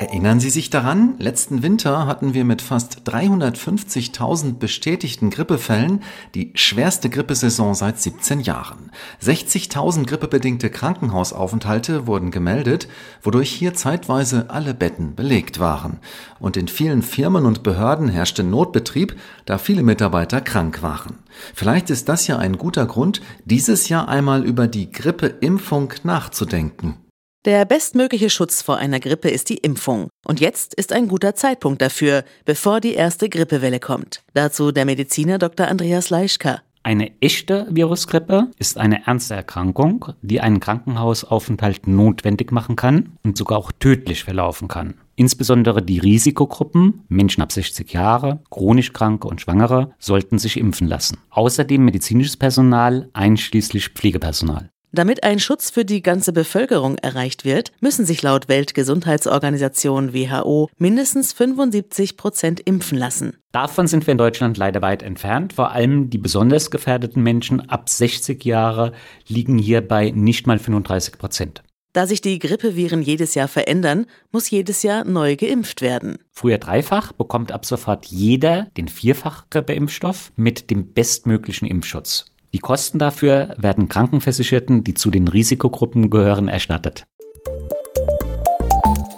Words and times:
Erinnern 0.00 0.38
Sie 0.38 0.50
sich 0.50 0.70
daran? 0.70 1.16
Letzten 1.18 1.64
Winter 1.64 2.06
hatten 2.06 2.32
wir 2.32 2.44
mit 2.44 2.62
fast 2.62 3.00
350.000 3.10 4.56
bestätigten 4.56 5.28
Grippefällen 5.28 6.04
die 6.36 6.52
schwerste 6.54 7.10
Grippesaison 7.10 7.74
seit 7.74 7.98
17 7.98 8.38
Jahren. 8.38 8.92
60.000 9.20 10.06
grippebedingte 10.06 10.70
Krankenhausaufenthalte 10.70 12.06
wurden 12.06 12.30
gemeldet, 12.30 12.86
wodurch 13.22 13.50
hier 13.50 13.74
zeitweise 13.74 14.50
alle 14.50 14.72
Betten 14.72 15.16
belegt 15.16 15.58
waren. 15.58 15.98
Und 16.38 16.56
in 16.56 16.68
vielen 16.68 17.02
Firmen 17.02 17.44
und 17.44 17.64
Behörden 17.64 18.08
herrschte 18.08 18.44
Notbetrieb, 18.44 19.16
da 19.46 19.58
viele 19.58 19.82
Mitarbeiter 19.82 20.40
krank 20.40 20.80
waren. 20.80 21.18
Vielleicht 21.54 21.90
ist 21.90 22.08
das 22.08 22.28
ja 22.28 22.38
ein 22.38 22.56
guter 22.56 22.86
Grund, 22.86 23.20
dieses 23.46 23.88
Jahr 23.88 24.06
einmal 24.06 24.44
über 24.44 24.68
die 24.68 24.92
Grippeimpfung 24.92 25.92
nachzudenken. 26.04 27.07
Der 27.48 27.64
bestmögliche 27.64 28.28
Schutz 28.28 28.60
vor 28.60 28.76
einer 28.76 29.00
Grippe 29.00 29.30
ist 29.30 29.48
die 29.48 29.56
Impfung. 29.56 30.10
Und 30.26 30.38
jetzt 30.38 30.74
ist 30.74 30.92
ein 30.92 31.08
guter 31.08 31.34
Zeitpunkt 31.34 31.80
dafür, 31.80 32.24
bevor 32.44 32.78
die 32.78 32.92
erste 32.92 33.30
Grippewelle 33.30 33.80
kommt. 33.80 34.22
Dazu 34.34 34.70
der 34.70 34.84
Mediziner 34.84 35.38
Dr. 35.38 35.66
Andreas 35.66 36.10
Leischka. 36.10 36.60
Eine 36.82 37.10
echte 37.22 37.66
Virusgrippe 37.70 38.48
ist 38.58 38.76
eine 38.76 39.06
ernste 39.06 39.34
Erkrankung, 39.34 40.12
die 40.20 40.42
einen 40.42 40.60
Krankenhausaufenthalt 40.60 41.86
notwendig 41.86 42.52
machen 42.52 42.76
kann 42.76 43.16
und 43.24 43.38
sogar 43.38 43.56
auch 43.56 43.72
tödlich 43.72 44.24
verlaufen 44.24 44.68
kann. 44.68 45.00
Insbesondere 45.16 45.82
die 45.82 46.00
Risikogruppen, 46.00 47.06
Menschen 47.08 47.42
ab 47.42 47.50
60 47.50 47.90
Jahre, 47.94 48.40
chronisch 48.50 48.92
Kranke 48.92 49.26
und 49.26 49.40
Schwangere, 49.40 49.94
sollten 49.98 50.38
sich 50.38 50.58
impfen 50.58 50.86
lassen. 50.86 51.16
Außerdem 51.30 51.82
medizinisches 51.82 52.36
Personal, 52.36 53.08
einschließlich 53.14 53.88
Pflegepersonal. 53.88 54.68
Damit 54.92 55.22
ein 55.22 55.38
Schutz 55.38 55.70
für 55.70 55.84
die 55.84 56.00
ganze 56.00 56.32
Bevölkerung 56.32 56.96
erreicht 56.96 57.44
wird, 57.44 57.72
müssen 57.80 58.06
sich 58.06 58.22
laut 58.22 58.48
Weltgesundheitsorganisation 58.48 60.14
WHO 60.14 60.70
mindestens 60.78 61.34
75 61.34 62.16
Prozent 62.16 62.60
impfen 62.60 62.96
lassen. 62.96 63.36
Davon 63.52 63.86
sind 63.86 64.06
wir 64.06 64.12
in 64.12 64.18
Deutschland 64.18 64.56
leider 64.56 64.80
weit 64.80 65.02
entfernt. 65.02 65.52
Vor 65.52 65.72
allem 65.72 66.08
die 66.08 66.18
besonders 66.18 66.70
gefährdeten 66.70 67.22
Menschen 67.22 67.68
ab 67.68 67.88
60 67.88 68.42
Jahre 68.44 68.92
liegen 69.26 69.58
hier 69.58 69.86
bei 69.86 70.10
nicht 70.10 70.46
mal 70.46 70.58
35 70.58 71.18
Prozent. 71.18 71.62
Da 71.92 72.06
sich 72.06 72.20
die 72.20 72.38
Grippeviren 72.38 73.02
jedes 73.02 73.34
Jahr 73.34 73.48
verändern, 73.48 74.06
muss 74.30 74.50
jedes 74.50 74.82
Jahr 74.82 75.04
neu 75.04 75.36
geimpft 75.36 75.82
werden. 75.82 76.18
Früher 76.30 76.58
dreifach 76.58 77.12
bekommt 77.12 77.50
ab 77.50 77.64
sofort 77.64 78.06
jeder 78.06 78.68
den 78.76 78.88
Vierfach-Grippeimpfstoff 78.88 80.32
mit 80.36 80.70
dem 80.70 80.92
bestmöglichen 80.92 81.66
Impfschutz. 81.66 82.26
Die 82.54 82.58
Kosten 82.58 82.98
dafür 82.98 83.54
werden 83.58 83.88
Krankenversicherten, 83.88 84.82
die 84.82 84.94
zu 84.94 85.10
den 85.10 85.28
Risikogruppen 85.28 86.08
gehören, 86.08 86.48
erstattet. 86.48 87.06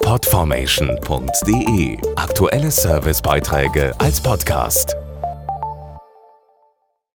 Podformation.de 0.02 1.98
Aktuelle 2.16 2.70
Servicebeiträge 2.70 3.94
als 3.98 4.20
Podcast. 4.20 4.96